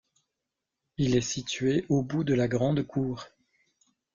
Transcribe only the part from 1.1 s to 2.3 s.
est situé au bout